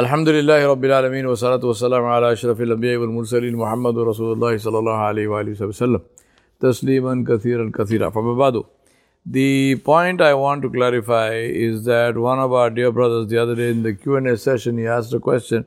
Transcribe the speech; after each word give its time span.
الحمد 0.00 0.28
لله 0.28 0.66
رب 0.72 0.84
العالمين 0.84 1.26
والصلاة 1.26 1.64
والسلام 1.64 2.04
على 2.04 2.32
أشرف 2.32 2.60
الأنبياء 2.60 2.96
والمرسلين 2.96 3.56
محمد 3.56 3.98
رسول 3.98 4.32
الله 4.32 4.56
صلى 4.56 4.78
الله 4.78 4.96
عليه 4.96 5.28
وآله 5.28 5.66
وسلم 5.66 6.00
تسليما 6.60 7.24
كثيرا 7.28 7.72
كثيرا 7.74 8.10
فبعد 8.10 8.64
The 9.26 9.76
point 9.84 10.22
I 10.22 10.32
want 10.32 10.62
to 10.62 10.70
clarify 10.70 11.34
is 11.34 11.84
that 11.84 12.16
one 12.16 12.38
of 12.38 12.54
our 12.54 12.70
dear 12.70 12.90
brothers 12.90 13.26
the 13.26 13.36
other 13.36 13.54
day 13.54 13.68
in 13.68 13.82
the 13.82 13.92
Q&A 13.92 14.38
session 14.38 14.78
he 14.78 14.86
asked 14.86 15.12
a 15.12 15.20
question 15.20 15.66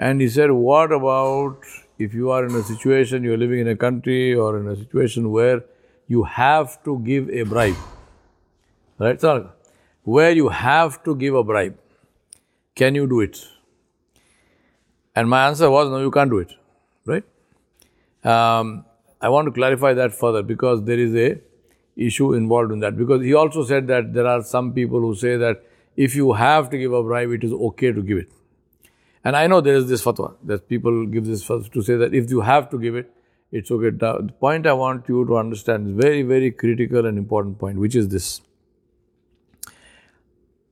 and 0.00 0.20
he 0.20 0.28
said 0.28 0.50
what 0.50 0.90
about 0.90 1.58
if 2.00 2.12
you 2.12 2.30
are 2.32 2.44
in 2.46 2.56
a 2.56 2.64
situation 2.64 3.22
you're 3.22 3.36
living 3.36 3.60
in 3.60 3.68
a 3.68 3.76
country 3.76 4.34
or 4.34 4.58
in 4.58 4.66
a 4.66 4.74
situation 4.74 5.30
where 5.30 5.64
you 6.08 6.24
have 6.24 6.82
to 6.82 6.98
give 7.04 7.30
a 7.30 7.44
bribe 7.44 7.76
right 8.98 9.20
sir 9.20 9.48
where 10.02 10.32
you 10.32 10.48
have 10.48 11.00
to 11.04 11.14
give 11.14 11.36
a 11.36 11.44
bribe 11.44 11.78
can 12.74 12.94
you 12.94 13.06
do 13.06 13.20
it? 13.20 13.46
And 15.14 15.28
my 15.28 15.46
answer 15.46 15.70
was, 15.70 15.88
no, 15.90 16.00
you 16.00 16.10
can't 16.10 16.30
do 16.30 16.38
it. 16.38 16.52
Right? 17.06 17.24
Um, 18.24 18.84
I 19.20 19.28
want 19.28 19.46
to 19.46 19.52
clarify 19.52 19.94
that 19.94 20.12
further 20.12 20.42
because 20.42 20.84
there 20.84 20.98
is 20.98 21.14
a 21.14 21.40
issue 21.96 22.32
involved 22.34 22.72
in 22.72 22.80
that. 22.80 22.96
Because 22.96 23.22
he 23.22 23.34
also 23.34 23.64
said 23.64 23.86
that 23.86 24.12
there 24.12 24.26
are 24.26 24.42
some 24.42 24.72
people 24.72 25.00
who 25.00 25.14
say 25.14 25.36
that 25.36 25.62
if 25.96 26.16
you 26.16 26.32
have 26.32 26.70
to 26.70 26.78
give 26.78 26.92
a 26.92 27.02
bribe, 27.02 27.30
it 27.30 27.44
is 27.44 27.52
okay 27.52 27.92
to 27.92 28.02
give 28.02 28.18
it. 28.18 28.28
And 29.24 29.36
I 29.36 29.46
know 29.46 29.60
there 29.60 29.76
is 29.76 29.88
this 29.88 30.04
fatwa 30.04 30.34
that 30.44 30.68
people 30.68 31.06
give 31.06 31.26
this 31.26 31.46
fatwa 31.46 31.70
to 31.72 31.82
say 31.82 31.96
that 31.96 32.12
if 32.12 32.30
you 32.30 32.40
have 32.40 32.68
to 32.70 32.78
give 32.78 32.96
it, 32.96 33.10
it's 33.52 33.70
okay. 33.70 33.90
The 33.90 34.32
point 34.40 34.66
I 34.66 34.72
want 34.72 35.08
you 35.08 35.24
to 35.26 35.36
understand 35.36 35.88
is 35.88 36.04
very, 36.04 36.22
very 36.22 36.50
critical 36.50 37.06
and 37.06 37.16
important 37.16 37.58
point, 37.58 37.78
which 37.78 37.94
is 37.94 38.08
this 38.08 38.40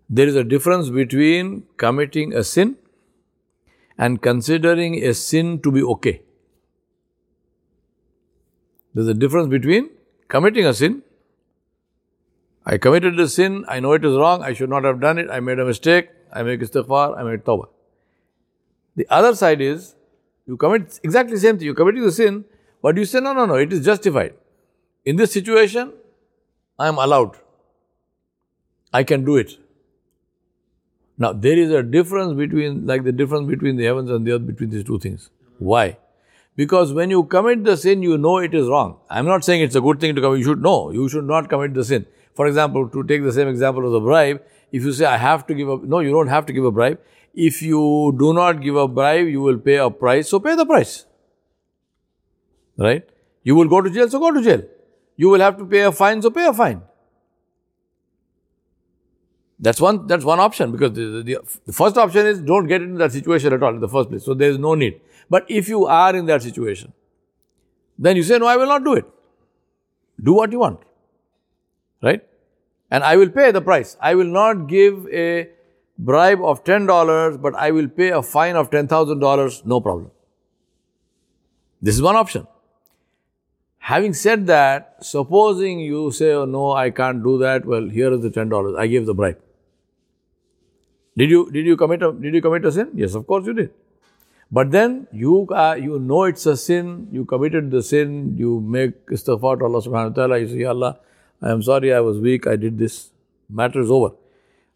there 0.08 0.26
is 0.26 0.36
a 0.36 0.44
difference 0.44 0.90
between 0.90 1.64
committing 1.76 2.34
a 2.34 2.44
sin 2.44 2.76
and 3.98 4.20
considering 4.20 5.02
a 5.02 5.14
sin 5.14 5.60
to 5.60 5.72
be 5.72 5.82
okay. 5.82 6.22
There's 8.94 9.08
a 9.08 9.14
difference 9.14 9.48
between 9.48 9.90
committing 10.28 10.66
a 10.66 10.74
sin. 10.74 11.02
I 12.64 12.78
committed 12.78 13.16
the 13.16 13.28
sin, 13.28 13.64
I 13.68 13.80
know 13.80 13.92
it 13.92 14.04
is 14.04 14.16
wrong, 14.16 14.42
I 14.42 14.52
should 14.52 14.70
not 14.70 14.84
have 14.84 15.00
done 15.00 15.18
it, 15.18 15.28
I 15.30 15.40
made 15.40 15.58
a 15.58 15.64
mistake, 15.64 16.10
I 16.32 16.42
make 16.42 16.60
istighfar, 16.60 17.18
I 17.18 17.24
made 17.24 17.44
tawbah. 17.44 17.68
The 18.94 19.06
other 19.10 19.34
side 19.34 19.60
is, 19.60 19.96
you 20.46 20.56
commit 20.56 21.00
exactly 21.02 21.34
the 21.34 21.40
same 21.40 21.58
thing, 21.58 21.66
you're 21.66 21.74
committing 21.74 22.02
the 22.02 22.12
sin, 22.12 22.44
but 22.80 22.96
you 22.96 23.04
say, 23.04 23.20
no, 23.20 23.32
no, 23.32 23.46
no, 23.46 23.54
it 23.54 23.72
is 23.72 23.84
justified. 23.84 24.34
In 25.04 25.16
this 25.16 25.32
situation, 25.32 25.92
I 26.78 26.88
am 26.88 26.98
allowed. 26.98 27.36
I 28.92 29.02
can 29.02 29.24
do 29.24 29.36
it. 29.36 29.58
Now, 31.22 31.32
there 31.32 31.56
is 31.56 31.70
a 31.70 31.82
difference 31.84 32.32
between, 32.34 32.84
like 32.84 33.04
the 33.04 33.12
difference 33.12 33.48
between 33.48 33.76
the 33.76 33.84
heavens 33.84 34.10
and 34.10 34.26
the 34.26 34.32
earth, 34.32 34.46
between 34.46 34.70
these 34.70 34.82
two 34.82 34.98
things. 34.98 35.30
Why? 35.58 35.98
Because 36.56 36.92
when 36.92 37.10
you 37.10 37.22
commit 37.34 37.62
the 37.64 37.76
sin, 37.76 38.02
you 38.02 38.18
know 38.18 38.38
it 38.38 38.54
is 38.60 38.66
wrong. 38.68 38.96
I'm 39.08 39.26
not 39.26 39.44
saying 39.44 39.62
it's 39.62 39.76
a 39.76 39.80
good 39.80 40.00
thing 40.00 40.16
to 40.16 40.20
commit. 40.20 40.40
You 40.40 40.44
should 40.46 40.62
know. 40.62 40.90
You 40.90 41.08
should 41.08 41.24
not 41.24 41.48
commit 41.48 41.74
the 41.74 41.84
sin. 41.84 42.06
For 42.34 42.48
example, 42.48 42.88
to 42.88 43.04
take 43.04 43.22
the 43.22 43.32
same 43.32 43.46
example 43.46 43.86
of 43.86 43.92
the 43.92 44.00
bribe, 44.00 44.42
if 44.72 44.82
you 44.82 44.92
say, 44.92 45.04
I 45.04 45.16
have 45.16 45.46
to 45.46 45.54
give 45.54 45.68
a, 45.68 45.76
no, 45.94 46.00
you 46.00 46.10
don't 46.10 46.26
have 46.26 46.44
to 46.46 46.52
give 46.52 46.64
a 46.64 46.72
bribe. 46.72 46.98
If 47.34 47.62
you 47.62 48.16
do 48.18 48.32
not 48.32 48.60
give 48.60 48.74
a 48.74 48.88
bribe, 48.88 49.28
you 49.28 49.40
will 49.42 49.58
pay 49.58 49.76
a 49.76 49.90
price, 49.90 50.28
so 50.28 50.40
pay 50.40 50.56
the 50.56 50.66
price. 50.66 51.06
Right? 52.76 53.08
You 53.44 53.54
will 53.54 53.68
go 53.68 53.80
to 53.80 53.90
jail, 53.90 54.08
so 54.08 54.18
go 54.18 54.32
to 54.32 54.42
jail. 54.42 54.62
You 55.16 55.28
will 55.28 55.40
have 55.40 55.56
to 55.58 55.66
pay 55.66 55.82
a 55.82 55.92
fine, 55.92 56.20
so 56.20 56.30
pay 56.30 56.46
a 56.46 56.52
fine. 56.52 56.82
That's 59.62 59.80
one, 59.80 60.08
that's 60.08 60.24
one 60.24 60.40
option 60.40 60.72
because 60.72 60.92
the, 60.92 61.22
the, 61.22 61.38
the, 61.66 61.72
first 61.72 61.96
option 61.96 62.26
is 62.26 62.40
don't 62.40 62.66
get 62.66 62.82
into 62.82 62.98
that 62.98 63.12
situation 63.12 63.52
at 63.52 63.62
all 63.62 63.72
in 63.72 63.78
the 63.78 63.88
first 63.88 64.10
place. 64.10 64.24
So 64.24 64.34
there 64.34 64.50
is 64.50 64.58
no 64.58 64.74
need. 64.74 65.00
But 65.30 65.46
if 65.48 65.68
you 65.68 65.86
are 65.86 66.14
in 66.16 66.26
that 66.26 66.42
situation, 66.42 66.92
then 67.96 68.16
you 68.16 68.24
say, 68.24 68.38
no, 68.38 68.46
I 68.46 68.56
will 68.56 68.66
not 68.66 68.82
do 68.82 68.94
it. 68.94 69.04
Do 70.20 70.32
what 70.32 70.50
you 70.50 70.58
want. 70.58 70.80
Right? 72.02 72.26
And 72.90 73.04
I 73.04 73.16
will 73.16 73.28
pay 73.28 73.52
the 73.52 73.60
price. 73.60 73.96
I 74.00 74.16
will 74.16 74.26
not 74.26 74.66
give 74.66 75.06
a 75.12 75.48
bribe 75.96 76.42
of 76.42 76.64
$10, 76.64 77.40
but 77.40 77.54
I 77.54 77.70
will 77.70 77.88
pay 77.88 78.08
a 78.08 78.20
fine 78.20 78.56
of 78.56 78.68
$10,000, 78.68 79.64
no 79.64 79.80
problem. 79.80 80.10
This 81.80 81.94
is 81.94 82.02
one 82.02 82.16
option. 82.16 82.48
Having 83.78 84.14
said 84.14 84.46
that, 84.48 84.96
supposing 85.02 85.78
you 85.78 86.10
say, 86.10 86.32
oh, 86.32 86.46
no, 86.46 86.72
I 86.72 86.90
can't 86.90 87.22
do 87.22 87.38
that, 87.38 87.64
well, 87.64 87.88
here 87.88 88.12
is 88.12 88.22
the 88.22 88.30
$10. 88.30 88.76
I 88.76 88.88
gave 88.88 89.06
the 89.06 89.14
bribe. 89.14 89.38
Did 91.16 91.30
you 91.30 91.50
did 91.50 91.66
you 91.66 91.76
commit 91.76 92.02
a 92.02 92.12
did 92.12 92.34
you 92.34 92.40
commit 92.40 92.64
a 92.64 92.72
sin? 92.72 92.90
Yes, 92.94 93.14
of 93.14 93.26
course 93.26 93.46
you 93.46 93.52
did. 93.52 93.70
But 94.50 94.70
then 94.70 95.06
you 95.12 95.46
uh, 95.50 95.74
you 95.74 95.98
know 95.98 96.24
it's 96.24 96.46
a 96.46 96.56
sin. 96.56 97.08
You 97.10 97.24
committed 97.24 97.70
the 97.70 97.82
sin. 97.82 98.34
You 98.36 98.60
make 98.60 99.06
istighfar 99.06 99.58
to 99.58 99.64
Allah 99.64 99.82
Subhanahu 99.82 100.16
wa 100.16 100.22
Taala. 100.22 100.40
You 100.40 100.48
say, 100.48 100.64
Allah, 100.64 100.98
I 101.40 101.50
am 101.50 101.62
sorry. 101.62 101.92
I 101.92 102.00
was 102.00 102.18
weak. 102.18 102.46
I 102.46 102.56
did 102.56 102.78
this. 102.78 103.10
Matter 103.48 103.80
is 103.80 103.90
over. 103.90 104.14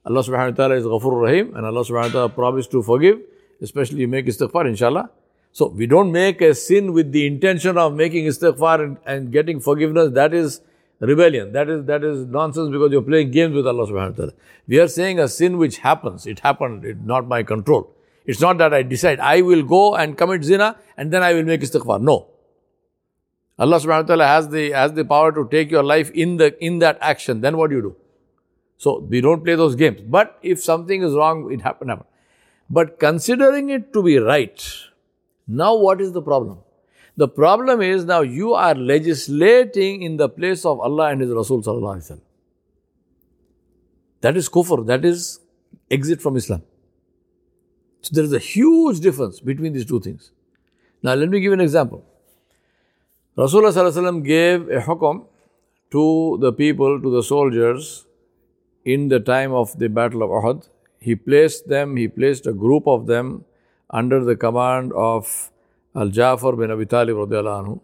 Allah 0.05 0.21
Subhanahu 0.21 0.57
wa 0.57 0.65
Taala 0.65 0.79
is 0.79 0.85
Ghafur 0.85 1.23
Rahim, 1.23 1.55
and 1.57 1.67
Allah 1.67 1.85
Subhanahu 1.85 2.15
wa 2.15 2.21
Taala 2.21 2.35
promised 2.35 2.71
to 2.73 2.83
forgive. 2.83 3.21
Especially 3.61 4.01
you 4.01 4.09
make 4.09 4.27
istighfar, 4.27 4.67
inshallah. 4.69 5.11
So 5.53 5.69
we 5.69 5.87
don't 5.87 6.13
make 6.13 6.43
a 6.43 6.55
sin 6.55 6.93
with 6.93 7.13
the 7.13 7.27
intention 7.27 7.79
of 7.79 7.95
making 7.95 8.27
istighfar 8.27 8.85
and, 8.85 8.99
and 9.07 9.33
getting 9.33 9.61
forgiveness. 9.61 10.11
That 10.13 10.35
is 10.35 10.61
rebellion. 11.01 11.53
That 11.53 11.69
is 11.69 11.85
that 11.87 12.05
is 12.05 12.27
nonsense 12.27 12.71
because 12.71 12.93
you're 12.93 13.03
playing 13.03 13.31
games 13.31 13.55
with 13.55 13.67
Allah 13.67 13.87
subhanahu 13.87 14.11
wa 14.11 14.17
ta'ala. 14.17 14.33
We 14.67 14.79
are 14.81 14.89
saying 14.89 15.19
a 15.21 15.29
sin 15.29 15.59
which 15.59 15.79
happens. 15.79 16.27
It 16.27 16.41
happened, 16.41 16.85
it's 16.85 17.01
not 17.05 17.27
my 17.27 17.43
control. 17.43 17.93
It's 18.25 18.41
not 18.41 18.59
that 18.59 18.75
I 18.75 18.83
decide 18.83 19.21
I 19.21 19.43
will 19.43 19.63
go 19.63 19.95
and 19.95 20.17
commit 20.19 20.45
zina 20.45 20.77
and 20.97 21.13
then 21.13 21.23
I 21.23 21.33
will 21.35 21.45
make 21.45 21.61
istighfar. 21.61 22.01
No. 22.01 22.29
Allah 23.59 23.79
subhanahu 23.81 24.03
wa 24.03 24.09
ta'ala 24.09 24.27
has 24.27 24.49
the 24.49 24.71
has 24.73 24.93
the 24.93 25.05
power 25.05 25.33
to 25.33 25.49
take 25.51 25.71
your 25.71 25.83
life 25.83 26.11
in 26.11 26.37
the 26.37 26.57
in 26.65 26.81
that 26.81 26.99
action. 27.01 27.41
Then 27.41 27.57
what 27.57 27.71
do 27.71 27.77
you 27.77 27.83
do? 27.83 27.97
So 28.79 28.99
we 28.99 29.21
don't 29.21 29.43
play 29.45 29.55
those 29.55 29.75
games. 29.75 30.03
But 30.03 30.39
if 30.43 30.63
something 30.63 31.03
is 31.03 31.15
wrong, 31.15 31.51
it 31.53 31.63
happened, 31.63 31.91
happened. 31.91 32.09
But 32.69 32.99
considering 32.99 33.71
it 33.71 33.93
to 33.93 34.03
be 34.03 34.19
right, 34.19 34.63
now 35.47 35.77
what 35.77 36.01
is 36.01 36.13
the 36.13 36.21
problem? 36.21 36.59
The 37.17 37.29
problem 37.29 37.81
is 37.81 38.05
now 38.05 38.21
you 38.21 38.53
are 38.53 38.75
legislating 38.75 40.03
in 40.03 40.17
the 40.19 40.29
place 40.29 40.65
of 40.67 40.81
Allah 40.81 41.11
and 41.11 41.21
His 41.23 41.31
Rasul 41.31 41.63
That 44.21 44.37
is 44.37 44.49
kufr. 44.49 44.87
That 44.87 45.05
is 45.05 45.41
exit 45.91 46.21
from 46.21 46.37
Islam. 46.37 46.63
So 48.03 48.11
there 48.13 48.25
is 48.25 48.33
a 48.33 48.39
huge 48.39 49.01
difference 49.01 49.41
between 49.41 49.73
these 49.73 49.87
two 49.87 50.01
things. 50.01 50.31
Now 51.03 51.15
let 51.15 51.31
me 51.31 51.41
give 51.41 51.53
an 51.53 51.61
example. 51.61 52.05
Rasulullah 53.37 54.25
gave 54.25 54.69
a 54.69 54.81
hukum 54.81 55.27
to 55.91 56.39
the 56.41 56.53
people, 56.53 57.01
to 57.01 57.11
the 57.11 57.23
soldiers 57.23 58.07
in 58.85 59.09
the 59.09 59.21
time 59.21 59.53
of 59.53 59.79
the 59.79 59.89
Battle 59.89 60.23
of 60.23 60.31
Uhud. 60.31 60.69
He 61.01 61.15
placed 61.15 61.69
them, 61.69 61.97
he 61.97 62.09
placed 62.09 62.47
a 62.47 62.53
group 62.53 62.87
of 62.87 63.07
them 63.07 63.45
under 63.91 64.25
the 64.25 64.37
command 64.37 64.93
of 64.93 65.51
Al 65.97 66.11
Jafar 66.11 66.57
bin 66.57 66.71
Abi 66.71 66.87
Talib 66.87 67.17
anhu, 67.17 67.81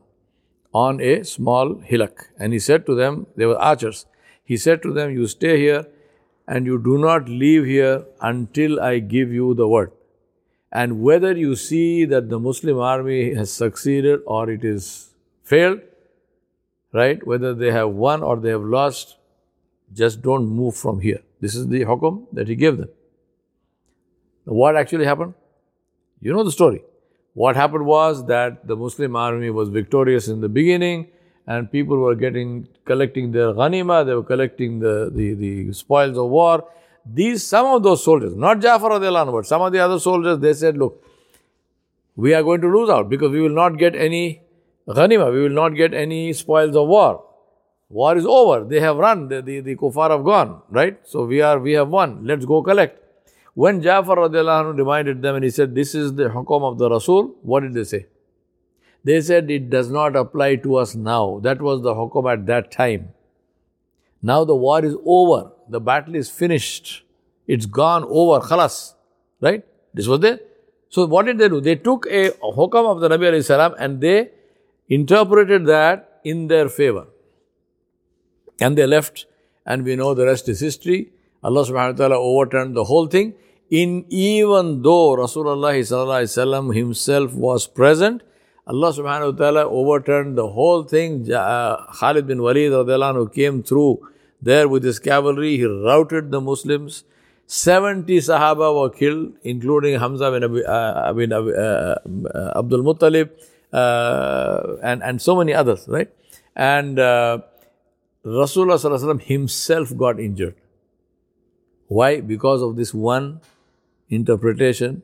on 0.74 1.00
a 1.00 1.22
small 1.24 1.78
hillock. 1.80 2.28
And 2.38 2.52
he 2.52 2.58
said 2.58 2.84
to 2.86 2.94
them, 2.94 3.26
they 3.36 3.46
were 3.46 3.58
archers, 3.58 4.06
he 4.44 4.56
said 4.56 4.82
to 4.82 4.92
them, 4.92 5.10
You 5.12 5.26
stay 5.26 5.58
here 5.58 5.86
and 6.46 6.66
you 6.66 6.78
do 6.78 6.98
not 6.98 7.28
leave 7.28 7.64
here 7.64 8.04
until 8.20 8.80
I 8.80 8.98
give 8.98 9.32
you 9.32 9.54
the 9.54 9.66
word. 9.66 9.92
And 10.70 11.02
whether 11.02 11.36
you 11.36 11.54
see 11.54 12.04
that 12.06 12.28
the 12.28 12.38
Muslim 12.38 12.78
army 12.78 13.34
has 13.34 13.52
succeeded 13.52 14.20
or 14.26 14.50
it 14.50 14.64
is 14.64 15.10
failed, 15.42 15.80
right? 16.92 17.26
Whether 17.26 17.54
they 17.54 17.70
have 17.70 17.90
won 17.90 18.22
or 18.22 18.36
they 18.36 18.50
have 18.50 18.62
lost, 18.62 19.16
just 19.92 20.22
don't 20.22 20.46
move 20.46 20.76
from 20.76 21.00
here. 21.00 21.20
This 21.40 21.54
is 21.54 21.68
the 21.68 21.84
hukum 21.84 22.26
that 22.32 22.48
he 22.48 22.56
gave 22.56 22.78
them. 22.78 22.88
What 24.44 24.76
actually 24.76 25.04
happened? 25.04 25.34
You 26.20 26.32
know 26.32 26.44
the 26.44 26.52
story. 26.52 26.82
What 27.34 27.56
happened 27.56 27.86
was 27.86 28.26
that 28.26 28.66
the 28.66 28.76
Muslim 28.76 29.16
army 29.16 29.50
was 29.50 29.70
victorious 29.70 30.28
in 30.28 30.40
the 30.40 30.48
beginning 30.48 31.08
and 31.46 31.70
people 31.70 31.96
were 31.96 32.14
getting 32.14 32.68
collecting 32.84 33.32
their 33.32 33.52
ghanima, 33.52 34.04
they 34.04 34.14
were 34.14 34.22
collecting 34.22 34.78
the, 34.78 35.10
the, 35.12 35.34
the 35.34 35.72
spoils 35.72 36.16
of 36.18 36.28
war. 36.28 36.68
These 37.04 37.44
some 37.44 37.66
of 37.66 37.82
those 37.82 38.04
soldiers, 38.04 38.34
not 38.34 38.60
Jafar 38.60 38.90
radiallahu 38.90 39.32
but 39.32 39.46
some 39.46 39.62
of 39.62 39.72
the 39.72 39.80
other 39.80 39.98
soldiers, 39.98 40.38
they 40.38 40.52
said, 40.52 40.76
Look, 40.76 41.04
we 42.14 42.34
are 42.34 42.42
going 42.42 42.60
to 42.60 42.68
lose 42.68 42.90
out 42.90 43.08
because 43.08 43.32
we 43.32 43.40
will 43.40 43.48
not 43.48 43.78
get 43.78 43.96
any 43.96 44.42
ghanima, 44.86 45.32
we 45.32 45.42
will 45.42 45.48
not 45.48 45.70
get 45.70 45.94
any 45.94 46.32
spoils 46.32 46.76
of 46.76 46.86
war. 46.86 47.24
War 47.88 48.16
is 48.16 48.24
over, 48.24 48.64
they 48.64 48.80
have 48.80 48.96
run, 48.96 49.28
the, 49.28 49.42
the, 49.42 49.60
the 49.60 49.70
have 49.72 50.24
gone, 50.24 50.62
right? 50.70 50.98
So 51.04 51.24
we 51.24 51.40
are 51.40 51.58
we 51.58 51.72
have 51.72 51.88
won, 51.88 52.26
let's 52.26 52.44
go 52.44 52.62
collect. 52.62 53.01
When 53.54 53.82
Jafar 53.82 54.16
radiallahu 54.16 54.76
reminded 54.78 55.20
them 55.20 55.36
and 55.36 55.44
he 55.44 55.50
said, 55.50 55.74
This 55.74 55.94
is 55.94 56.14
the 56.14 56.24
hukum 56.24 56.62
of 56.62 56.78
the 56.78 56.88
Rasul, 56.88 57.34
what 57.42 57.60
did 57.60 57.74
they 57.74 57.84
say? 57.84 58.06
They 59.04 59.20
said, 59.20 59.50
It 59.50 59.68
does 59.68 59.90
not 59.90 60.16
apply 60.16 60.56
to 60.56 60.76
us 60.76 60.94
now. 60.94 61.40
That 61.42 61.60
was 61.60 61.82
the 61.82 61.94
hukum 61.94 62.32
at 62.32 62.46
that 62.46 62.70
time. 62.70 63.10
Now 64.22 64.44
the 64.44 64.54
war 64.54 64.84
is 64.84 64.96
over. 65.04 65.50
The 65.68 65.80
battle 65.80 66.14
is 66.14 66.30
finished. 66.30 67.02
It's 67.46 67.66
gone 67.66 68.04
over. 68.04 68.40
Khalas. 68.46 68.94
Right? 69.40 69.64
This 69.92 70.06
was 70.06 70.20
there. 70.20 70.38
So 70.88 71.06
what 71.06 71.26
did 71.26 71.38
they 71.38 71.48
do? 71.48 71.60
They 71.60 71.74
took 71.74 72.06
a 72.06 72.30
hukum 72.30 72.86
of 72.86 73.00
the 73.00 73.08
Nabi 73.08 73.44
salam 73.44 73.74
and 73.78 74.00
they 74.00 74.30
interpreted 74.88 75.66
that 75.66 76.20
in 76.24 76.48
their 76.48 76.68
favor. 76.68 77.06
And 78.60 78.78
they 78.78 78.86
left, 78.86 79.26
and 79.66 79.84
we 79.84 79.96
know 79.96 80.14
the 80.14 80.26
rest 80.26 80.48
is 80.48 80.60
history. 80.60 81.12
Allah 81.42 81.64
subhanahu 81.64 81.92
wa 81.92 81.98
ta'ala 81.98 82.18
overturned 82.18 82.76
the 82.76 82.84
whole 82.84 83.06
thing. 83.06 83.34
In 83.72 84.04
even 84.10 84.82
though 84.82 85.16
Rasulullah 85.16 85.72
himself 86.74 87.32
was 87.32 87.66
present, 87.66 88.22
Allah 88.66 88.92
subhanahu 88.92 89.32
wa 89.32 89.38
ta'ala 89.38 89.64
overturned 89.64 90.36
the 90.36 90.46
whole 90.46 90.82
thing. 90.82 91.32
Uh, 91.32 91.78
Khalid 92.00 92.26
bin 92.26 92.42
Walid 92.42 92.70
who 92.72 93.28
came 93.30 93.62
through 93.62 94.06
there 94.42 94.68
with 94.68 94.84
his 94.84 94.98
cavalry, 94.98 95.56
he 95.56 95.64
routed 95.64 96.30
the 96.30 96.40
Muslims. 96.40 97.04
70 97.46 98.18
Sahaba 98.18 98.78
were 98.78 98.90
killed, 98.90 99.32
including 99.42 99.98
Hamza 99.98 100.30
bin, 100.30 100.44
Abi, 100.44 100.64
uh, 100.64 100.70
uh, 100.70 101.96
uh, 102.34 102.52
Abdul 102.56 102.82
Muttalib 102.82 103.30
uh, 103.72 104.76
and, 104.82 105.02
and 105.02 105.22
so 105.22 105.34
many 105.34 105.54
others, 105.54 105.86
right? 105.88 106.10
And 106.54 106.98
uh, 106.98 107.38
Rasulullah 108.22 109.22
himself 109.22 109.96
got 109.96 110.20
injured. 110.20 110.56
Why? 111.88 112.20
Because 112.20 112.60
of 112.60 112.76
this 112.76 112.92
one 112.92 113.40
interpretation 114.14 115.02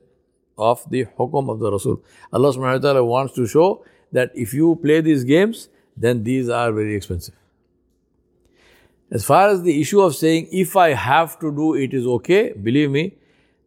of 0.57 0.85
the 0.91 1.05
hukum 1.05 1.51
of 1.51 1.61
the 1.61 1.71
Rasul. 1.71 2.03
Allah 2.33 2.53
subhanahu 2.53 2.83
wa 2.83 2.87
ta'ala 2.87 3.05
wants 3.05 3.35
to 3.35 3.47
show 3.47 3.85
that 4.13 4.31
if 4.35 4.55
you 4.55 4.77
play 4.77 5.01
these 5.01 5.25
games, 5.25 5.69
then 5.97 6.23
these 6.25 6.49
are 6.49 6.73
very 6.73 6.95
expensive. 6.95 7.35
As 9.11 9.25
far 9.25 9.49
as 9.49 9.63
the 9.63 9.81
issue 9.81 10.01
of 10.01 10.15
saying, 10.15 10.49
if 10.53 10.77
I 10.77 10.91
have 10.93 11.39
to 11.41 11.51
do 11.51 11.75
it 11.75 11.95
is 11.95 12.07
okay, 12.07 12.53
believe 12.53 12.91
me, 12.91 13.15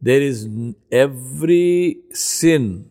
there 0.02 0.22
is 0.22 0.48
every 0.92 1.98
sin 2.12 2.90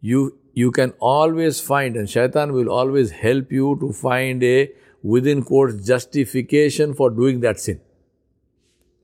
you 0.00 0.36
you 0.52 0.70
can 0.70 0.92
always 0.98 1.60
find, 1.60 1.96
and 1.96 2.10
shaitan 2.10 2.52
will 2.52 2.70
always 2.70 3.10
help 3.10 3.52
you 3.52 3.76
to 3.80 3.92
find 3.92 4.42
a 4.42 4.70
within 5.02 5.42
quotes 5.42 5.86
justification 5.86 6.92
for 6.92 7.08
doing 7.10 7.40
that 7.40 7.60
sin. 7.60 7.80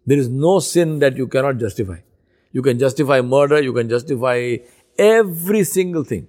There 0.04 0.19
is 0.19 0.28
no 0.28 0.58
sin 0.58 0.98
that 0.98 1.16
you 1.16 1.28
cannot 1.28 1.58
justify. 1.58 1.98
You 2.56 2.62
can 2.62 2.79
justify 2.79 3.20
murder, 3.20 3.61
you 3.62 3.73
can 3.75 3.91
justify 3.91 4.56
every 4.97 5.62
single 5.62 6.05
thing. 6.05 6.29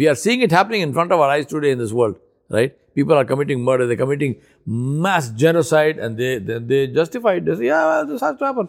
We 0.00 0.06
are 0.06 0.14
seeing 0.14 0.42
it 0.42 0.52
happening 0.52 0.82
in 0.82 0.92
front 0.92 1.10
of 1.10 1.18
our 1.18 1.28
eyes 1.28 1.46
today 1.46 1.72
in 1.72 1.78
this 1.78 1.92
world, 1.92 2.20
right? 2.48 2.76
People 2.94 3.14
are 3.14 3.24
committing 3.24 3.64
murder, 3.64 3.88
they're 3.88 3.96
committing 3.96 4.36
mass 4.64 5.30
genocide, 5.30 5.98
and 5.98 6.16
they, 6.16 6.38
they, 6.38 6.58
they 6.60 6.86
justify 6.86 7.34
it. 7.34 7.46
They 7.46 7.56
say, 7.56 7.66
yeah, 7.66 7.84
well, 7.86 8.06
this 8.06 8.20
has 8.20 8.36
to 8.38 8.44
happen. 8.44 8.68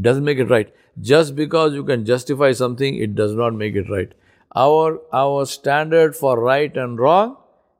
Doesn't 0.00 0.22
make 0.22 0.38
it 0.38 0.44
right. 0.44 0.72
Just 1.00 1.34
because 1.34 1.74
you 1.74 1.82
can 1.82 2.04
justify 2.04 2.52
something, 2.52 2.96
it 2.96 3.16
does 3.16 3.34
not 3.34 3.54
make 3.54 3.74
it 3.74 3.90
right. 3.90 4.12
Our, 4.54 5.00
our 5.12 5.46
standard 5.46 6.14
for 6.14 6.38
right 6.38 6.76
and 6.76 6.96
wrong 6.96 7.36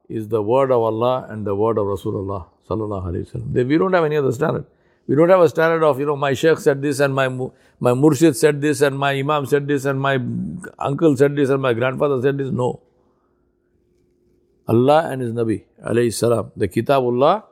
is 0.09 0.27
the 0.27 0.43
word 0.43 0.73
of 0.73 0.83
Allah 0.83 1.29
and 1.31 1.47
the 1.47 1.55
word 1.55 1.79
of 1.79 1.87
Rasulullah. 1.87 2.47
We 2.69 3.79
don't 3.79 3.93
have 3.93 4.05
any 4.05 4.17
other 4.17 4.33
standard. 4.33 4.67
We 5.07 5.17
don't 5.17 5.29
have 5.29 5.41
a 5.41 5.49
standard 5.49 5.85
of, 5.85 6.01
you 6.01 6.07
know, 6.07 6.17
my 6.17 6.33
sheikh 6.33 6.59
said 6.59 6.81
this 6.81 7.01
and 7.01 7.15
my, 7.15 7.29
my 7.29 7.93
murshid 7.93 8.37
said 8.37 8.61
this 8.63 8.81
and 8.81 8.99
my 8.99 9.13
imam 9.13 9.45
said 9.45 9.69
this 9.69 9.85
and 9.85 10.01
my 10.01 10.19
uncle 10.79 11.17
said 11.17 11.37
this 11.37 11.51
and 11.51 11.61
my 11.61 11.75
grandfather 11.75 12.23
said 12.23 12.39
this. 12.39 12.51
No. 12.51 12.81
Allah 14.67 15.11
and 15.11 15.21
His 15.21 15.33
Nabi, 15.33 15.65
alayhi 15.85 16.15
salam, 16.15 16.53
the 16.57 16.69
Kitabullah 16.69 17.45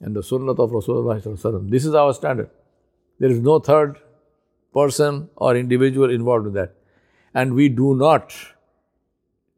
and 0.00 0.16
the 0.16 0.22
Sunnah 0.24 0.52
of 0.52 0.70
Rasulullah. 0.70 1.70
This 1.70 1.84
is 1.84 1.94
our 1.94 2.12
standard. 2.12 2.50
There 3.20 3.30
is 3.30 3.40
no 3.40 3.60
third 3.60 3.98
person 4.74 5.30
or 5.36 5.56
individual 5.56 6.10
involved 6.10 6.48
in 6.48 6.54
that. 6.54 6.74
And 7.32 7.54
we 7.54 7.68
do 7.68 7.94
not 7.94 8.34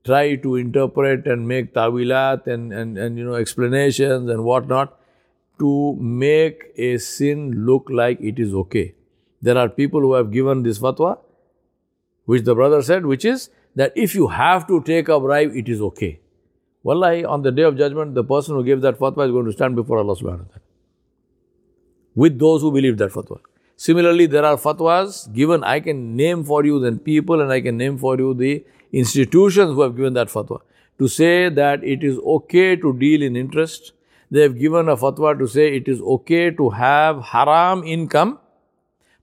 try 0.04 0.36
to 0.36 0.56
interpret 0.56 1.26
and 1.26 1.48
make 1.48 1.72
tawilat 1.72 2.46
and, 2.46 2.72
and, 2.72 2.98
and 2.98 3.18
you 3.18 3.24
know 3.24 3.34
explanations 3.34 4.28
and 4.28 4.44
whatnot 4.44 4.99
to 5.60 5.96
make 5.98 6.64
a 6.76 6.98
sin 6.98 7.64
look 7.66 7.88
like 7.88 8.20
it 8.20 8.38
is 8.38 8.54
okay. 8.62 8.94
There 9.40 9.56
are 9.56 9.68
people 9.68 10.00
who 10.00 10.14
have 10.14 10.30
given 10.30 10.62
this 10.62 10.78
fatwa, 10.78 11.18
which 12.24 12.44
the 12.44 12.54
brother 12.54 12.82
said, 12.82 13.06
which 13.06 13.24
is 13.24 13.50
that 13.76 13.92
if 13.94 14.14
you 14.14 14.28
have 14.28 14.66
to 14.66 14.82
take 14.82 15.08
a 15.08 15.20
bribe, 15.20 15.52
it 15.54 15.68
is 15.68 15.80
okay. 15.80 16.20
Wallahi, 16.82 17.24
on 17.24 17.42
the 17.42 17.52
day 17.52 17.62
of 17.62 17.76
judgment, 17.76 18.14
the 18.14 18.24
person 18.24 18.56
who 18.56 18.64
gave 18.64 18.80
that 18.80 18.98
fatwa 18.98 19.26
is 19.26 19.32
going 19.32 19.46
to 19.46 19.52
stand 19.52 19.76
before 19.76 19.98
Allah 19.98 20.16
subhanahu 20.16 20.46
wa 20.46 20.52
ta'ala. 20.52 20.66
With 22.14 22.38
those 22.38 22.62
who 22.62 22.72
believe 22.72 22.98
that 22.98 23.10
fatwa. 23.10 23.40
Similarly, 23.76 24.26
there 24.26 24.44
are 24.44 24.56
fatwas 24.56 25.32
given, 25.32 25.64
I 25.64 25.80
can 25.80 26.14
name 26.14 26.44
for 26.44 26.64
you 26.66 26.80
the 26.80 26.92
people 26.92 27.40
and 27.40 27.50
I 27.50 27.62
can 27.62 27.78
name 27.78 27.96
for 27.96 28.18
you 28.18 28.34
the 28.34 28.64
institutions 28.92 29.72
who 29.72 29.80
have 29.80 29.96
given 29.96 30.12
that 30.14 30.28
fatwa. 30.28 30.60
To 30.98 31.08
say 31.08 31.48
that 31.48 31.82
it 31.82 32.04
is 32.04 32.18
okay 32.18 32.76
to 32.76 32.92
deal 32.98 33.22
in 33.22 33.36
interest, 33.36 33.92
they 34.30 34.42
have 34.42 34.58
given 34.58 34.88
a 34.88 34.96
fatwa 34.96 35.38
to 35.38 35.46
say 35.46 35.74
it 35.76 35.88
is 35.88 36.00
okay 36.00 36.50
to 36.50 36.70
have 36.70 37.22
haram 37.32 37.82
income 37.84 38.38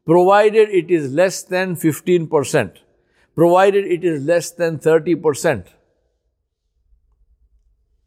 provided 0.07 0.69
it 0.69 0.89
is 0.89 1.13
less 1.13 1.43
than 1.43 1.75
15%, 1.75 2.77
provided 3.35 3.85
it 3.85 4.05
is 4.05 4.25
less 4.25 4.51
than 4.51 4.79
30%. 4.79 5.65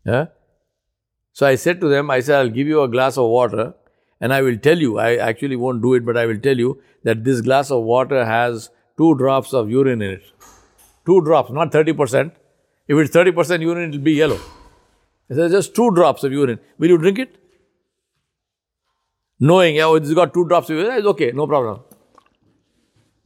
Yeah? 0.06 0.26
So 1.32 1.46
I 1.46 1.56
said 1.56 1.80
to 1.82 1.88
them, 1.88 2.10
I 2.10 2.20
said, 2.20 2.38
I'll 2.38 2.48
give 2.48 2.66
you 2.66 2.82
a 2.82 2.88
glass 2.88 3.18
of 3.18 3.28
water 3.28 3.74
and 4.18 4.32
I 4.32 4.40
will 4.40 4.56
tell 4.56 4.78
you, 4.78 4.98
I 4.98 5.16
actually 5.16 5.56
won't 5.56 5.82
do 5.82 5.92
it, 5.94 6.06
but 6.06 6.16
I 6.16 6.24
will 6.24 6.38
tell 6.38 6.56
you 6.56 6.82
that 7.04 7.22
this 7.22 7.42
glass 7.42 7.70
of 7.70 7.82
water 7.84 8.24
has 8.24 8.70
two 8.96 9.14
drops 9.16 9.52
of 9.52 9.70
urine 9.70 10.00
in 10.00 10.12
it. 10.12 10.22
Two 11.04 11.20
drops, 11.20 11.50
not 11.50 11.70
30%. 11.70 12.32
If 12.88 12.96
it's 12.96 13.14
30% 13.14 13.60
urine, 13.60 13.90
it 13.90 13.96
will 13.96 14.04
be 14.04 14.12
yellow. 14.12 14.40
I 15.30 15.34
said, 15.34 15.50
just 15.50 15.74
two 15.74 15.90
drops 15.92 16.24
of 16.24 16.32
urine. 16.32 16.58
Will 16.78 16.88
you 16.88 16.98
drink 16.98 17.18
it? 17.18 17.36
Knowing, 19.38 19.80
oh, 19.80 19.94
it's 19.94 20.12
got 20.12 20.34
two 20.34 20.46
drops 20.46 20.68
of 20.70 20.76
urine, 20.76 20.98
it's 20.98 21.06
okay, 21.06 21.30
no 21.32 21.46
problem. 21.46 21.80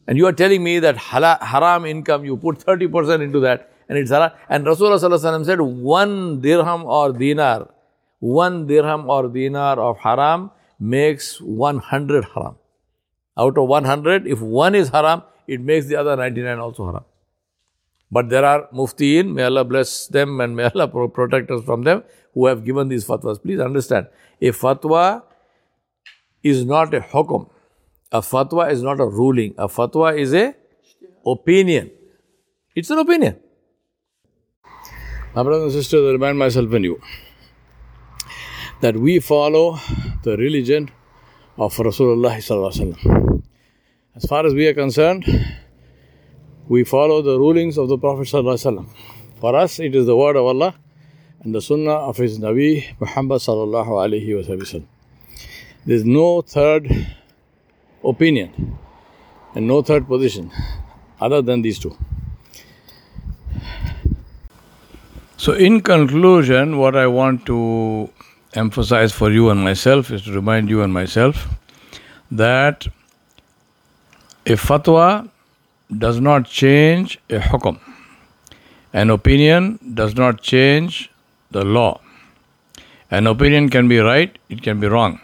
And 0.07 0.19
you 0.19 0.27
are 0.27 0.33
telling 0.33 0.63
me 0.63 0.79
that 0.81 0.97
haram 0.97 1.87
income, 1.87 2.25
you 2.25 2.37
put 2.37 2.59
30% 2.59 3.23
into 3.23 3.41
that, 3.41 3.73
and 3.89 3.97
it's 3.97 4.11
haram. 4.11 4.33
And 4.49 4.67
Rasulullah 4.67 5.45
said, 5.45 5.61
one 5.61 6.41
dirham 6.43 6.85
or 6.85 7.13
dinar, 7.13 7.71
one 8.19 8.67
dirham 8.67 9.09
or 9.09 9.29
dinar 9.29 9.81
of 9.81 9.99
haram 9.99 10.51
makes 10.79 11.41
100 11.41 12.27
haram. 12.35 12.57
Out 13.37 13.57
of 13.59 13.67
100, 13.67 14.27
if 14.27 14.41
one 14.41 14.75
is 14.75 14.91
haram, 14.91 15.23
it 15.49 15.61
makes 15.61 15.87
the 15.87 15.97
other 15.97 16.17
99 16.17 16.59
also 16.59 16.87
haram. 16.87 17.05
But 18.15 18.29
there 18.31 18.45
are 18.45 18.69
muftiin, 18.73 19.33
may 19.35 19.43
Allah 19.43 19.65
bless 19.65 20.07
them 20.07 20.41
and 20.41 20.55
may 20.55 20.71
Allah 20.73 20.87
protect 21.19 21.51
us 21.51 21.65
from 21.65 21.83
them, 21.83 22.05
who 22.33 22.47
have 22.47 22.65
given 22.65 22.89
these 22.89 23.05
fatwas. 23.05 23.43
Please 23.43 23.59
understand, 23.59 24.07
a 24.41 24.51
fatwa 24.51 25.23
is 26.43 26.65
not 26.65 26.95
a 26.95 27.01
hukum. 27.01 27.51
A 28.13 28.21
fatwa 28.21 28.71
is 28.71 28.83
not 28.83 29.01
a 29.01 29.07
ruling. 29.07 29.55
A 29.59 29.67
fatwa 29.67 30.17
is 30.17 30.33
a 30.33 30.55
opinion. 31.27 31.91
It's 32.77 32.91
an 32.91 32.99
opinion. 32.99 33.37
My 35.35 35.43
brothers 35.43 35.65
and 35.65 35.73
sisters, 35.73 36.07
I 36.09 36.13
remind 36.13 36.39
myself 36.39 36.73
and 36.73 36.85
you 36.85 37.01
that 38.81 38.97
we 38.97 39.19
follow 39.19 39.81
the 40.23 40.37
religion 40.37 40.91
of 41.59 41.75
Rasulullah. 41.75 42.37
As 44.15 44.25
far 44.27 44.47
as 44.47 44.55
we 44.55 44.69
are 44.69 44.75
concerned, 44.75 45.25
we 46.69 46.85
follow 46.85 47.23
the 47.23 47.39
rulings 47.39 47.79
of 47.79 47.89
the 47.89 47.99
Prophet. 47.99 48.29
For 49.41 49.55
us, 49.57 49.79
it 49.81 49.95
is 49.95 50.07
the 50.07 50.17
word 50.17 50.37
of 50.37 50.47
Allah 50.47 50.75
and 51.43 51.55
the 51.55 51.61
sunnah 51.61 51.93
of 51.93 52.17
his 52.17 52.39
Nabi 52.39 52.95
Muhammad. 53.01 53.41
There 55.87 55.97
is 55.97 56.05
no 56.05 56.41
third 56.41 56.89
opinion 58.03 58.79
and 59.55 59.67
no 59.67 59.83
third 59.83 60.07
position 60.07 60.51
other 61.21 61.43
than 61.43 61.63
these 61.63 61.79
two. 61.79 61.97
So, 65.37 65.53
in 65.53 65.83
conclusion, 65.83 66.79
what 66.79 66.97
I 66.97 67.07
want 67.07 67.45
to 67.47 68.11
emphasize 68.55 69.13
for 69.13 69.31
you 69.31 69.51
and 69.51 69.63
myself 69.63 70.11
is 70.11 70.23
to 70.23 70.33
remind 70.33 70.71
you 70.71 70.81
and 70.83 70.93
myself 70.93 71.49
that 72.31 72.87
a 74.47 74.53
fatwa 74.53 75.29
does 75.99 76.21
not 76.21 76.47
change 76.47 77.19
a 77.31 77.39
hukum. 77.39 77.79
An 78.93 79.11
opinion 79.11 79.79
does 79.95 80.15
not 80.15 80.41
change 80.41 81.11
the 81.51 81.65
law. 81.65 82.01
An 83.11 83.27
opinion 83.27 83.69
can 83.69 83.89
be 83.89 83.99
right, 83.99 84.37
it 84.49 84.63
can 84.63 84.81
be 84.81 84.87
wrong. 84.87 85.21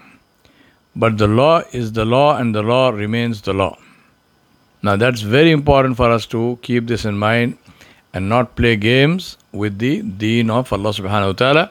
But 0.94 1.18
the 1.18 1.26
law 1.26 1.62
is 1.72 1.92
the 1.92 2.04
law 2.04 2.36
and 2.36 2.54
the 2.54 2.62
law 2.62 2.90
remains 2.90 3.42
the 3.42 3.52
law. 3.52 3.78
Now 4.82 4.96
that's 4.96 5.20
very 5.20 5.50
important 5.50 5.96
for 5.96 6.10
us 6.10 6.26
to 6.26 6.58
keep 6.62 6.86
this 6.86 7.04
in 7.04 7.18
mind 7.18 7.58
and 8.12 8.28
not 8.28 8.56
play 8.56 8.76
games 8.76 9.36
with 9.52 9.78
the 9.78 10.02
deen 10.02 10.50
of 10.50 10.72
Allah 10.72 10.90
subhanahu 10.90 11.26
wa 11.26 11.32
ta'ala. 11.32 11.70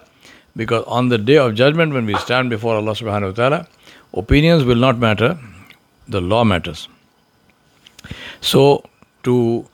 Because 0.56 0.84
on 0.88 1.10
the 1.10 1.18
day 1.18 1.38
of 1.38 1.56
judgment, 1.56 1.94
when 1.94 2.06
we 2.06 2.16
stand 2.16 2.50
before 2.50 2.76
Allah 2.76 2.94
subhanahu 2.94 3.28
wa 3.28 3.32
ta'ala, 3.32 3.68
opinions 4.14 4.64
will 4.64 4.76
not 4.76 4.98
matter, 4.98 5.38
the 6.08 6.22
law 6.22 6.44
matters. 6.44 6.88
So, 8.42 8.84
to 9.24 9.68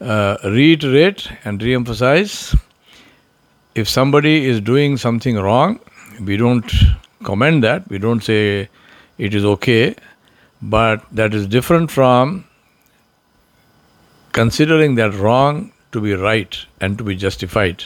uh, 0.00 0.36
reiterate 0.44 1.28
and 1.44 1.62
re 1.62 1.74
emphasize, 1.74 2.54
if 3.74 3.88
somebody 3.88 4.46
is 4.46 4.60
doing 4.60 4.96
something 4.96 5.36
wrong, 5.36 5.80
we 6.20 6.36
don't 6.36 6.70
commend 7.24 7.62
that, 7.64 7.88
we 7.88 7.98
don't 7.98 8.22
say 8.22 8.68
it 9.18 9.34
is 9.34 9.44
okay, 9.44 9.94
but 10.62 11.04
that 11.12 11.34
is 11.34 11.46
different 11.46 11.90
from 11.90 12.44
considering 14.32 14.94
that 14.96 15.14
wrong 15.14 15.72
to 15.92 16.00
be 16.00 16.14
right 16.14 16.56
and 16.80 16.98
to 16.98 17.04
be 17.04 17.14
justified. 17.14 17.84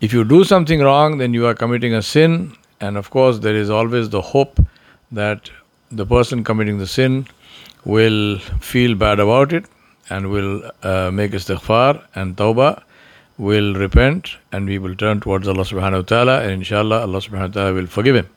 If 0.00 0.12
you 0.12 0.24
do 0.24 0.44
something 0.44 0.80
wrong, 0.80 1.18
then 1.18 1.32
you 1.32 1.46
are 1.46 1.54
committing 1.54 1.94
a 1.94 2.02
sin, 2.02 2.54
and 2.80 2.96
of 2.96 3.10
course, 3.10 3.38
there 3.38 3.54
is 3.54 3.70
always 3.70 4.10
the 4.10 4.20
hope 4.20 4.60
that 5.12 5.50
the 5.90 6.04
person 6.04 6.44
committing 6.44 6.78
the 6.78 6.86
sin 6.86 7.26
will 7.86 8.38
feel 8.70 8.94
bad 8.94 9.20
about 9.20 9.52
it 9.52 9.64
and 10.10 10.30
will 10.30 10.70
uh, 10.82 11.10
make 11.10 11.32
istighfar 11.32 12.02
and 12.14 12.36
tawbah, 12.36 12.82
will 13.38 13.74
repent, 13.74 14.36
and 14.52 14.66
we 14.66 14.78
will 14.78 14.94
turn 14.94 15.20
towards 15.20 15.48
Allah 15.48 15.62
subhanahu 15.62 16.02
wa 16.02 16.08
ta'ala, 16.14 16.42
and 16.42 16.52
inshallah, 16.52 17.00
Allah 17.00 17.18
subhanahu 17.18 17.48
wa 17.48 17.54
ta'ala 17.60 17.74
will 17.74 17.86
forgive 17.86 18.16
him. 18.16 18.28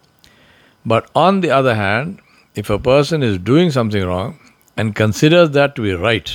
But 0.86 1.10
on 1.16 1.42
the 1.42 1.52
other 1.52 1.76
hand, 1.76 2.22
if 2.56 2.70
a 2.70 2.80
person 2.80 3.24
is 3.24 3.38
doing 3.38 3.72
something 3.72 4.06
wrong 4.06 4.40
and 4.78 4.96
considers 4.96 5.52
that 5.52 5.76
to 5.76 5.82
be 5.82 5.94
right, 5.94 6.32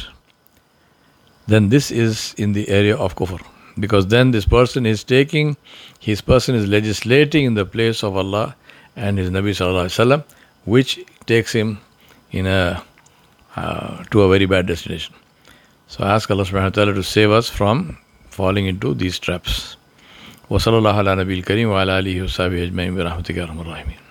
then 1.46 1.68
this 1.68 1.90
is 1.90 2.34
in 2.36 2.52
the 2.52 2.68
area 2.68 2.96
of 2.96 3.16
kufr 3.16 3.40
because 3.78 4.06
then 4.06 4.30
this 4.30 4.46
person 4.46 4.86
is 4.86 5.02
taking, 5.04 5.56
his 5.98 6.20
person 6.20 6.54
is 6.54 6.66
legislating 6.68 7.44
in 7.44 7.54
the 7.54 7.66
place 7.66 8.02
of 8.02 8.16
Allah 8.16 8.56
and 8.96 9.18
His 9.18 9.30
Nabi 9.30 9.50
Sallallahu 9.50 9.86
Alaihi 9.86 10.06
Wasallam, 10.06 10.24
which 10.64 11.04
takes 11.26 11.52
him 11.52 11.80
in 12.30 12.46
a 12.46 12.82
uh, 13.55 14.03
to 14.11 14.21
a 14.21 14.29
very 14.29 14.45
bad 14.45 14.67
destination. 14.67 15.13
So 15.87 16.03
I 16.03 16.13
ask 16.15 16.29
Allah 16.29 16.43
Subhanahu 16.43 16.77
wa 16.77 16.83
Taala 16.83 16.95
to 16.95 17.03
save 17.03 17.31
us 17.31 17.49
from 17.49 17.97
falling 18.29 18.67
into 18.67 18.93
these 18.93 19.19
traps. 19.19 19.75
وصلى 20.49 20.77
الله 20.77 20.97
على 20.97 21.15
نبي 21.15 21.33
الكريم 21.39 21.69
وعلى 21.69 21.99
آله 21.99 22.23
وصحبه 22.23 22.63
أجمعين 22.63 22.95
برحمتك 22.95 23.37
يا 23.37 23.43
أرحم 23.43 23.61
الراحمين 23.61 24.02